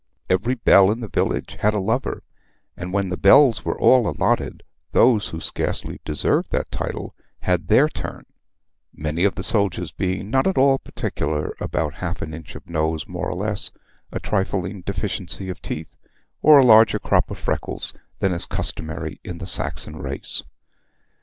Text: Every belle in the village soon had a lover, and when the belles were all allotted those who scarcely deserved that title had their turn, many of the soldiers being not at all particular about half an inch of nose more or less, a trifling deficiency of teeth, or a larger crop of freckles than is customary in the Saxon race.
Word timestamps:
Every 0.31 0.55
belle 0.55 0.89
in 0.89 1.01
the 1.01 1.07
village 1.07 1.51
soon 1.51 1.59
had 1.59 1.73
a 1.75 1.79
lover, 1.79 2.23
and 2.75 2.91
when 2.91 3.09
the 3.09 3.17
belles 3.17 3.63
were 3.63 3.79
all 3.79 4.09
allotted 4.09 4.63
those 4.93 5.27
who 5.27 5.39
scarcely 5.39 6.01
deserved 6.03 6.49
that 6.49 6.71
title 6.71 7.13
had 7.41 7.67
their 7.67 7.87
turn, 7.87 8.25
many 8.91 9.25
of 9.25 9.35
the 9.35 9.43
soldiers 9.43 9.91
being 9.91 10.31
not 10.31 10.47
at 10.47 10.57
all 10.57 10.79
particular 10.79 11.55
about 11.59 11.93
half 12.01 12.23
an 12.23 12.33
inch 12.33 12.55
of 12.55 12.67
nose 12.67 13.07
more 13.07 13.29
or 13.29 13.35
less, 13.35 13.71
a 14.11 14.19
trifling 14.19 14.81
deficiency 14.81 15.49
of 15.49 15.61
teeth, 15.61 15.95
or 16.41 16.57
a 16.57 16.65
larger 16.65 16.97
crop 16.97 17.29
of 17.29 17.37
freckles 17.37 17.93
than 18.17 18.31
is 18.33 18.47
customary 18.47 19.19
in 19.23 19.37
the 19.37 19.45
Saxon 19.45 19.97
race. 19.97 20.41